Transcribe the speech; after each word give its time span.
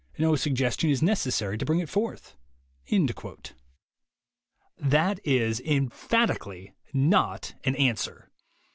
No 0.17 0.35
suggestion 0.35 0.89
is 0.89 1.03
necessary 1.03 1.59
to 1.59 1.63
bring 1.63 1.77
it 1.79 1.87
forth." 1.87 2.35
That 4.79 5.19
is 5.23 5.59
emphatically 5.59 6.73
not 6.91 7.53
an 7.65 7.75
answer. 7.75 8.31